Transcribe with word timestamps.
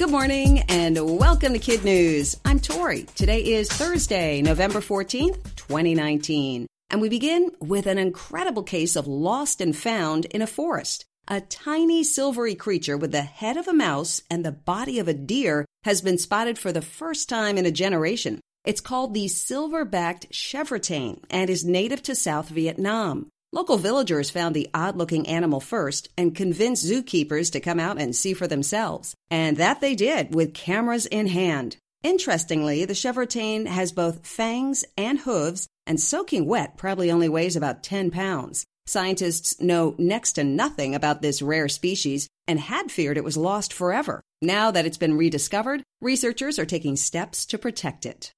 Good 0.00 0.10
morning 0.10 0.60
and 0.60 1.18
welcome 1.18 1.52
to 1.52 1.58
Kid 1.58 1.84
News. 1.84 2.34
I'm 2.42 2.58
Tori. 2.58 3.02
Today 3.02 3.44
is 3.44 3.68
Thursday, 3.68 4.40
November 4.40 4.80
14th, 4.80 5.54
2019. 5.56 6.66
And 6.88 7.02
we 7.02 7.10
begin 7.10 7.50
with 7.60 7.84
an 7.84 7.98
incredible 7.98 8.62
case 8.62 8.96
of 8.96 9.06
lost 9.06 9.60
and 9.60 9.76
found 9.76 10.24
in 10.24 10.40
a 10.40 10.46
forest. 10.46 11.04
A 11.28 11.42
tiny 11.42 12.02
silvery 12.02 12.54
creature 12.54 12.96
with 12.96 13.12
the 13.12 13.20
head 13.20 13.58
of 13.58 13.68
a 13.68 13.74
mouse 13.74 14.22
and 14.30 14.42
the 14.42 14.52
body 14.52 15.00
of 15.00 15.06
a 15.06 15.12
deer 15.12 15.66
has 15.84 16.00
been 16.00 16.16
spotted 16.16 16.58
for 16.58 16.72
the 16.72 16.80
first 16.80 17.28
time 17.28 17.58
in 17.58 17.66
a 17.66 17.70
generation. 17.70 18.40
It's 18.64 18.80
called 18.80 19.12
the 19.12 19.28
silver-backed 19.28 20.32
chevrotain 20.32 21.22
and 21.28 21.50
is 21.50 21.62
native 21.62 22.02
to 22.04 22.14
South 22.14 22.48
Vietnam. 22.48 23.28
Local 23.52 23.78
villagers 23.78 24.30
found 24.30 24.54
the 24.54 24.70
odd 24.72 24.96
looking 24.96 25.26
animal 25.26 25.58
first 25.58 26.08
and 26.16 26.36
convinced 26.36 26.86
zookeepers 26.86 27.50
to 27.50 27.58
come 27.58 27.80
out 27.80 28.00
and 28.00 28.14
see 28.14 28.32
for 28.32 28.46
themselves. 28.46 29.12
And 29.28 29.56
that 29.56 29.80
they 29.80 29.96
did 29.96 30.32
with 30.32 30.54
cameras 30.54 31.06
in 31.06 31.26
hand. 31.26 31.76
Interestingly, 32.04 32.84
the 32.84 32.94
chevrotain 32.94 33.66
has 33.66 33.90
both 33.90 34.24
fangs 34.24 34.84
and 34.96 35.18
hooves, 35.18 35.66
and 35.84 36.00
soaking 36.00 36.46
wet 36.46 36.76
probably 36.76 37.10
only 37.10 37.28
weighs 37.28 37.56
about 37.56 37.82
10 37.82 38.12
pounds. 38.12 38.64
Scientists 38.86 39.60
know 39.60 39.96
next 39.98 40.32
to 40.34 40.44
nothing 40.44 40.94
about 40.94 41.20
this 41.20 41.42
rare 41.42 41.68
species 41.68 42.28
and 42.46 42.60
had 42.60 42.92
feared 42.92 43.16
it 43.16 43.24
was 43.24 43.36
lost 43.36 43.72
forever. 43.72 44.22
Now 44.40 44.70
that 44.70 44.86
it's 44.86 44.96
been 44.96 45.18
rediscovered, 45.18 45.82
researchers 46.00 46.60
are 46.60 46.66
taking 46.66 46.94
steps 46.94 47.46
to 47.46 47.58
protect 47.58 48.06
it. 48.06 48.32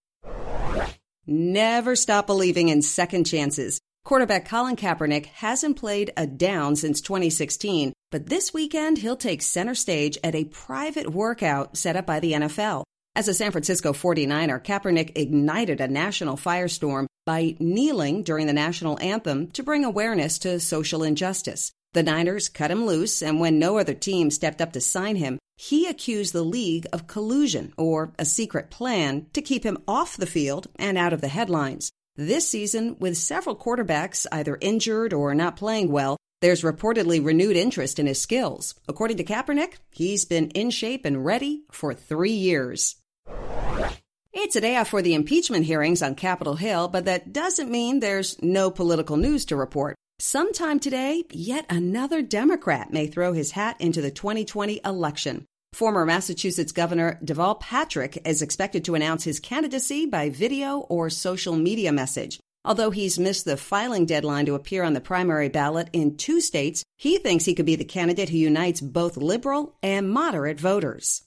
Never 1.26 1.96
stop 1.96 2.26
believing 2.26 2.70
in 2.70 2.80
second 2.80 3.24
chances. 3.24 3.78
Quarterback 4.04 4.48
Colin 4.48 4.74
Kaepernick 4.74 5.26
hasn't 5.26 5.76
played 5.76 6.12
a 6.16 6.26
down 6.26 6.74
since 6.74 7.00
2016, 7.00 7.92
but 8.10 8.26
this 8.26 8.52
weekend 8.52 8.98
he'll 8.98 9.16
take 9.16 9.42
center 9.42 9.76
stage 9.76 10.18
at 10.24 10.34
a 10.34 10.44
private 10.46 11.10
workout 11.10 11.76
set 11.76 11.94
up 11.94 12.04
by 12.04 12.18
the 12.18 12.32
NFL. 12.32 12.82
As 13.14 13.28
a 13.28 13.34
San 13.34 13.52
Francisco 13.52 13.92
49er, 13.92 14.64
Kaepernick 14.64 15.12
ignited 15.16 15.80
a 15.80 15.86
national 15.86 16.36
firestorm 16.36 17.06
by 17.26 17.54
kneeling 17.60 18.24
during 18.24 18.48
the 18.48 18.52
national 18.52 18.98
anthem 19.00 19.48
to 19.52 19.62
bring 19.62 19.84
awareness 19.84 20.40
to 20.40 20.58
social 20.58 21.04
injustice. 21.04 21.70
The 21.92 22.02
Niners 22.02 22.48
cut 22.48 22.72
him 22.72 22.86
loose, 22.86 23.22
and 23.22 23.38
when 23.38 23.60
no 23.60 23.78
other 23.78 23.94
team 23.94 24.30
stepped 24.30 24.60
up 24.60 24.72
to 24.72 24.80
sign 24.80 25.14
him, 25.14 25.38
he 25.56 25.86
accused 25.86 26.32
the 26.32 26.42
league 26.42 26.86
of 26.92 27.06
collusion 27.06 27.72
or 27.76 28.12
a 28.18 28.24
secret 28.24 28.68
plan 28.68 29.26
to 29.34 29.42
keep 29.42 29.62
him 29.62 29.78
off 29.86 30.16
the 30.16 30.26
field 30.26 30.66
and 30.76 30.98
out 30.98 31.12
of 31.12 31.20
the 31.20 31.28
headlines. 31.28 31.92
This 32.26 32.48
season, 32.48 32.94
with 33.00 33.18
several 33.18 33.56
quarterbacks 33.56 34.26
either 34.30 34.56
injured 34.60 35.12
or 35.12 35.34
not 35.34 35.56
playing 35.56 35.90
well, 35.90 36.16
there's 36.40 36.62
reportedly 36.62 37.24
renewed 37.24 37.56
interest 37.56 37.98
in 37.98 38.06
his 38.06 38.20
skills. 38.20 38.76
According 38.86 39.16
to 39.16 39.24
Kaepernick, 39.24 39.78
he's 39.90 40.24
been 40.24 40.50
in 40.50 40.70
shape 40.70 41.04
and 41.04 41.24
ready 41.24 41.64
for 41.72 41.94
three 41.94 42.30
years. 42.30 42.94
It's 44.32 44.54
a 44.54 44.60
day 44.60 44.76
off 44.76 44.90
for 44.90 45.02
the 45.02 45.14
impeachment 45.14 45.64
hearings 45.64 46.00
on 46.00 46.14
Capitol 46.14 46.54
Hill, 46.54 46.86
but 46.86 47.06
that 47.06 47.32
doesn't 47.32 47.68
mean 47.68 47.98
there's 47.98 48.40
no 48.40 48.70
political 48.70 49.16
news 49.16 49.44
to 49.46 49.56
report. 49.56 49.96
Sometime 50.20 50.78
today, 50.78 51.24
yet 51.32 51.66
another 51.68 52.22
Democrat 52.22 52.92
may 52.92 53.08
throw 53.08 53.32
his 53.32 53.50
hat 53.50 53.80
into 53.80 54.00
the 54.00 54.12
2020 54.12 54.80
election. 54.84 55.44
Former 55.72 56.04
Massachusetts 56.04 56.70
Governor 56.70 57.18
Deval 57.24 57.58
Patrick 57.58 58.20
is 58.26 58.42
expected 58.42 58.84
to 58.84 58.94
announce 58.94 59.24
his 59.24 59.40
candidacy 59.40 60.04
by 60.04 60.28
video 60.28 60.80
or 60.80 61.08
social 61.08 61.56
media 61.56 61.90
message. 61.92 62.38
Although 62.62 62.90
he's 62.90 63.18
missed 63.18 63.46
the 63.46 63.56
filing 63.56 64.04
deadline 64.04 64.44
to 64.46 64.54
appear 64.54 64.84
on 64.84 64.92
the 64.92 65.00
primary 65.00 65.48
ballot 65.48 65.88
in 65.94 66.18
two 66.18 66.42
states, 66.42 66.84
he 66.98 67.16
thinks 67.16 67.46
he 67.46 67.54
could 67.54 67.64
be 67.64 67.76
the 67.76 67.86
candidate 67.86 68.28
who 68.28 68.36
unites 68.36 68.82
both 68.82 69.16
liberal 69.16 69.74
and 69.82 70.10
moderate 70.10 70.60
voters. 70.60 71.22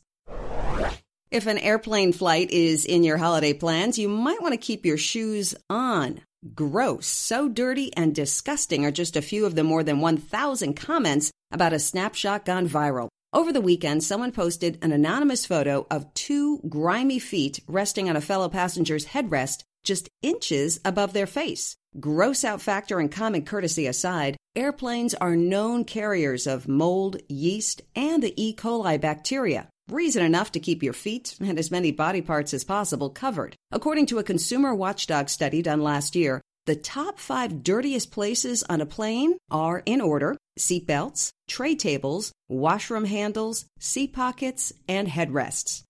If 1.31 1.47
an 1.47 1.57
airplane 1.57 2.13
flight 2.13 2.51
is 2.51 2.85
in 2.85 3.03
your 3.03 3.17
holiday 3.17 3.51
plans, 3.51 3.97
you 3.97 4.07
might 4.07 4.43
want 4.43 4.53
to 4.53 4.57
keep 4.57 4.85
your 4.85 4.97
shoes 4.97 5.55
on. 5.71 6.21
Gross, 6.53 7.07
so 7.07 7.49
dirty 7.49 7.91
and 7.97 8.13
disgusting 8.13 8.85
are 8.85 8.91
just 8.91 9.17
a 9.17 9.23
few 9.23 9.47
of 9.47 9.55
the 9.55 9.63
more 9.63 9.83
than 9.83 10.01
1,000 10.01 10.75
comments 10.75 11.31
about 11.51 11.73
a 11.73 11.79
snapshot 11.79 12.45
gone 12.45 12.69
viral. 12.69 13.09
Over 13.35 13.51
the 13.51 13.59
weekend, 13.59 14.01
someone 14.01 14.31
posted 14.31 14.79
an 14.81 14.93
anonymous 14.93 15.45
photo 15.45 15.85
of 15.91 16.13
two 16.13 16.61
grimy 16.69 17.19
feet 17.19 17.59
resting 17.67 18.09
on 18.09 18.15
a 18.15 18.21
fellow 18.21 18.47
passenger's 18.47 19.07
headrest 19.07 19.63
just 19.83 20.07
inches 20.21 20.79
above 20.85 21.11
their 21.11 21.27
face. 21.27 21.75
Gross 21.99 22.45
out 22.45 22.61
factor 22.61 22.97
and 22.97 23.11
common 23.11 23.43
courtesy 23.43 23.87
aside, 23.87 24.37
airplanes 24.55 25.13
are 25.15 25.35
known 25.35 25.83
carriers 25.83 26.47
of 26.47 26.69
mold, 26.69 27.17
yeast, 27.27 27.81
and 27.93 28.23
the 28.23 28.33
E. 28.41 28.55
coli 28.55 28.99
bacteria. 29.01 29.67
Reason 29.89 30.23
enough 30.23 30.53
to 30.53 30.61
keep 30.61 30.81
your 30.81 30.93
feet 30.93 31.35
and 31.41 31.59
as 31.59 31.69
many 31.69 31.91
body 31.91 32.21
parts 32.21 32.53
as 32.53 32.63
possible 32.63 33.09
covered. 33.09 33.53
According 33.69 34.05
to 34.07 34.17
a 34.17 34.23
consumer 34.23 34.73
watchdog 34.73 35.27
study 35.27 35.61
done 35.61 35.81
last 35.81 36.15
year, 36.15 36.41
the 36.65 36.75
top 36.75 37.19
five 37.19 37.63
dirtiest 37.63 38.11
places 38.11 38.63
on 38.63 38.81
a 38.81 38.85
plane 38.85 39.37
are 39.51 39.83
in 39.85 40.01
order 40.01 40.35
seatbelts, 40.57 41.31
tray 41.47 41.75
tables, 41.75 42.31
washroom 42.49 43.05
handles, 43.05 43.65
seat 43.79 44.13
pockets, 44.13 44.73
and 44.87 45.07
headrests. 45.07 45.83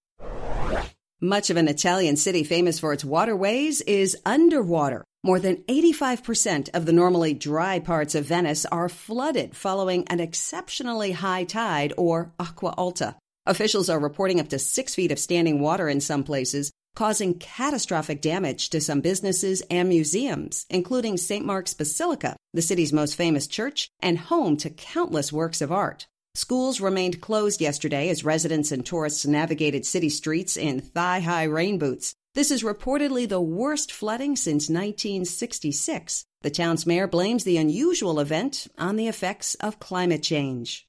Much 1.22 1.50
of 1.50 1.58
an 1.58 1.68
Italian 1.68 2.18
city 2.18 2.44
famous 2.44 2.80
for 2.80 2.91
its 2.91 3.06
waterways 3.06 3.81
is 3.81 4.18
underwater. 4.25 5.03
More 5.24 5.40
than 5.40 5.63
85% 5.63 6.69
of 6.74 6.86
the 6.86 6.94
normally 6.94 7.34
dry 7.34 7.80
parts 7.80 8.13
of 8.13 8.25
Venice 8.25 8.66
are 8.66 8.90
flooded 8.90 9.56
following 9.56 10.06
an 10.07 10.19
exceptionally 10.19 11.13
high 11.13 11.46
tide 11.46 11.94
or 11.97 12.34
acqua 12.40 12.74
alta. 12.78 13.16
Officials 13.46 13.90
are 13.90 14.00
reporting 14.00 14.40
up 14.40 14.50
to 14.50 14.59
six 14.59 14.94
feet 14.94 15.12
of 15.12 15.19
standing 15.19 15.59
water 15.59 15.88
in 15.88 16.02
some 16.02 16.24
places, 16.24 16.72
causing 16.95 17.38
catastrophic 17.38 18.22
damage 18.22 18.69
to 18.69 18.81
some 18.81 19.01
businesses 19.01 19.61
and 19.69 19.89
museums, 19.89 20.66
including 20.69 21.17
St. 21.17 21.45
Mark's 21.45 21.73
Basilica, 21.73 22.35
the 22.53 22.61
city's 22.61 22.94
most 22.94 23.16
famous 23.16 23.45
church 23.47 23.89
and 24.00 24.17
home 24.17 24.57
to 24.57 24.69
countless 24.69 25.31
works 25.31 25.61
of 25.61 25.72
art. 25.72 26.07
Schools 26.33 26.81
remained 26.81 27.22
closed 27.22 27.61
yesterday 27.61 28.09
as 28.09 28.25
residents 28.25 28.72
and 28.72 28.85
tourists 28.85 29.25
navigated 29.25 29.85
city 29.85 30.09
streets 30.09 30.57
in 30.57 30.81
thigh 30.81 31.19
high 31.19 31.44
rain 31.44 31.78
boots. 31.78 32.13
This 32.33 32.51
is 32.51 32.63
reportedly 32.63 33.30
the 33.30 33.39
worst 33.39 33.92
flooding 33.94 34.36
since 34.36 34.68
1966. 34.68 36.25
The 36.42 36.50
town's 36.50 36.86
mayor 36.86 37.07
blames 37.07 37.45
the 37.45 37.56
unusual 37.56 38.19
event 38.19 38.68
on 38.77 38.97
the 38.97 39.07
effects 39.07 39.56
of 39.56 39.80
climate 39.80 40.24
change. 40.24 40.86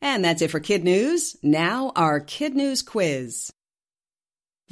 And 0.00 0.24
that's 0.24 0.42
it 0.42 0.52
for 0.52 0.60
Kid 0.60 0.84
News. 0.84 1.36
Now, 1.42 1.92
our 1.96 2.20
Kid 2.20 2.54
News 2.54 2.82
quiz. 2.82 3.52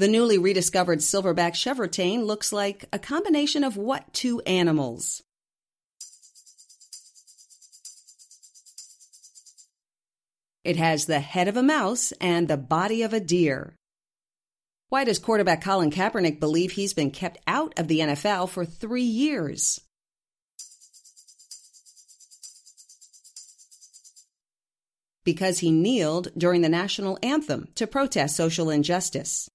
The 0.00 0.08
newly 0.08 0.38
rediscovered 0.38 1.00
silverback 1.00 1.52
chevrotain 1.52 2.24
looks 2.24 2.54
like 2.54 2.86
a 2.90 2.98
combination 2.98 3.62
of 3.62 3.76
what 3.76 4.10
two 4.14 4.40
animals? 4.46 5.22
It 10.64 10.76
has 10.76 11.04
the 11.04 11.20
head 11.20 11.48
of 11.48 11.58
a 11.58 11.62
mouse 11.62 12.12
and 12.12 12.48
the 12.48 12.56
body 12.56 13.02
of 13.02 13.12
a 13.12 13.20
deer. 13.20 13.74
Why 14.88 15.04
does 15.04 15.18
quarterback 15.18 15.62
Colin 15.62 15.90
Kaepernick 15.90 16.40
believe 16.40 16.72
he's 16.72 16.94
been 16.94 17.10
kept 17.10 17.36
out 17.46 17.78
of 17.78 17.86
the 17.86 17.98
NFL 17.98 18.48
for 18.48 18.64
three 18.64 19.02
years? 19.02 19.82
Because 25.24 25.58
he 25.58 25.70
kneeled 25.70 26.28
during 26.38 26.62
the 26.62 26.70
national 26.70 27.18
anthem 27.22 27.68
to 27.74 27.86
protest 27.86 28.34
social 28.34 28.70
injustice. 28.70 29.50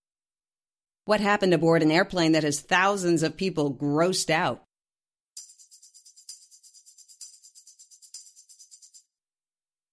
What 1.06 1.22
happened 1.22 1.54
aboard 1.54 1.84
an 1.84 1.92
airplane 1.92 2.32
that 2.32 2.44
has 2.44 2.60
thousands 2.60 3.22
of 3.22 3.38
people 3.38 3.72
grossed 3.72 4.32
out? 4.32 4.64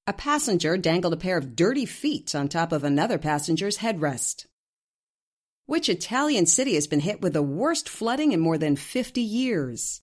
A 0.07 0.15
passenger 0.15 0.79
dangled 0.79 1.13
a 1.13 1.19
pair 1.19 1.37
of 1.37 1.55
dirty 1.55 1.85
feet 1.85 2.35
on 2.35 2.49
top 2.49 2.73
of 2.73 2.83
another 2.83 3.19
passenger's 3.19 3.79
headrest. 3.79 4.47
Which 5.67 5.91
Italian 5.91 6.47
city 6.47 6.75
has 6.75 6.87
been 6.87 7.01
hit 7.01 7.21
with 7.21 7.35
the 7.35 7.43
worst 7.43 7.91
flooding 7.91 8.33
in 8.33 8.41
more 8.41 8.57
than 8.57 8.75
50 8.75 9.21
years? 9.21 10.01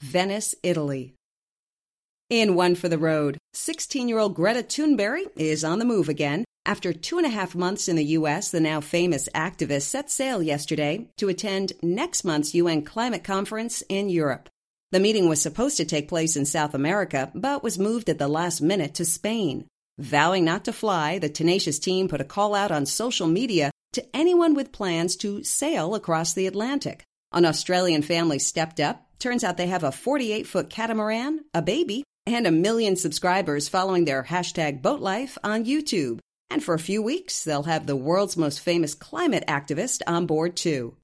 Venice, 0.00 0.54
Italy. 0.64 1.14
In 2.30 2.54
One 2.54 2.76
for 2.76 2.88
the 2.88 2.96
Road, 2.96 3.38
16 3.54 4.08
year 4.08 4.20
old 4.20 4.36
Greta 4.36 4.62
Thunberg 4.62 5.32
is 5.34 5.64
on 5.64 5.80
the 5.80 5.84
move 5.84 6.08
again. 6.08 6.44
After 6.64 6.92
two 6.92 7.18
and 7.18 7.26
a 7.26 7.30
half 7.30 7.56
months 7.56 7.88
in 7.88 7.96
the 7.96 8.04
U.S., 8.04 8.52
the 8.52 8.60
now 8.60 8.80
famous 8.80 9.28
activist 9.34 9.82
set 9.82 10.12
sail 10.12 10.40
yesterday 10.40 11.08
to 11.16 11.28
attend 11.28 11.72
next 11.82 12.22
month's 12.22 12.54
UN 12.54 12.82
climate 12.82 13.24
conference 13.24 13.82
in 13.88 14.08
Europe. 14.08 14.48
The 14.92 15.00
meeting 15.00 15.28
was 15.28 15.42
supposed 15.42 15.76
to 15.78 15.84
take 15.84 16.06
place 16.06 16.36
in 16.36 16.44
South 16.44 16.72
America, 16.72 17.32
but 17.34 17.64
was 17.64 17.80
moved 17.80 18.08
at 18.08 18.18
the 18.18 18.28
last 18.28 18.60
minute 18.60 18.94
to 18.94 19.04
Spain. 19.04 19.66
Vowing 19.98 20.44
not 20.44 20.64
to 20.66 20.72
fly, 20.72 21.18
the 21.18 21.28
tenacious 21.28 21.80
team 21.80 22.06
put 22.06 22.20
a 22.20 22.24
call 22.24 22.54
out 22.54 22.70
on 22.70 22.86
social 22.86 23.26
media 23.26 23.72
to 23.94 24.06
anyone 24.16 24.54
with 24.54 24.70
plans 24.70 25.16
to 25.16 25.42
sail 25.42 25.96
across 25.96 26.32
the 26.34 26.46
Atlantic. 26.46 27.02
An 27.32 27.44
Australian 27.44 28.02
family 28.02 28.38
stepped 28.38 28.78
up. 28.78 29.08
Turns 29.18 29.42
out 29.42 29.56
they 29.56 29.66
have 29.66 29.82
a 29.82 29.90
48 29.90 30.46
foot 30.46 30.70
catamaran, 30.70 31.40
a 31.52 31.60
baby, 31.60 32.04
and 32.34 32.46
a 32.46 32.50
million 32.50 32.96
subscribers 32.96 33.68
following 33.68 34.04
their 34.04 34.22
hashtag 34.22 34.82
boat 34.82 35.00
life 35.00 35.36
on 35.42 35.64
YouTube. 35.64 36.20
And 36.48 36.62
for 36.62 36.74
a 36.74 36.78
few 36.78 37.02
weeks, 37.02 37.44
they'll 37.44 37.64
have 37.64 37.86
the 37.86 37.96
world's 37.96 38.36
most 38.36 38.60
famous 38.60 38.94
climate 38.94 39.44
activist 39.46 40.02
on 40.06 40.26
board 40.26 40.56
too. 40.56 40.96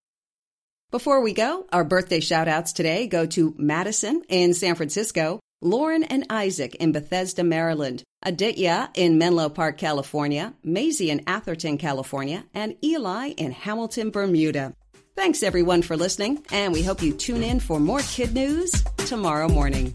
Before 0.90 1.20
we 1.20 1.32
go, 1.32 1.66
our 1.72 1.84
birthday 1.84 2.20
shout 2.20 2.48
outs 2.48 2.72
today 2.72 3.06
go 3.06 3.26
to 3.26 3.54
Madison 3.58 4.22
in 4.28 4.54
San 4.54 4.76
Francisco, 4.76 5.40
Lauren 5.60 6.04
and 6.04 6.26
Isaac 6.30 6.74
in 6.76 6.92
Bethesda, 6.92 7.42
Maryland, 7.42 8.02
Aditya 8.22 8.90
in 8.94 9.18
Menlo 9.18 9.48
Park, 9.48 9.78
California, 9.78 10.54
Maisie 10.62 11.10
in 11.10 11.22
Atherton, 11.26 11.78
California, 11.78 12.44
and 12.54 12.76
Eli 12.84 13.28
in 13.36 13.52
Hamilton, 13.52 14.10
Bermuda. 14.10 14.74
Thanks 15.16 15.42
everyone 15.42 15.82
for 15.82 15.96
listening, 15.96 16.44
and 16.52 16.72
we 16.72 16.82
hope 16.82 17.02
you 17.02 17.14
tune 17.14 17.42
in 17.42 17.58
for 17.58 17.80
more 17.80 18.00
kid 18.00 18.34
news 18.34 18.84
tomorrow 18.98 19.48
morning. 19.48 19.94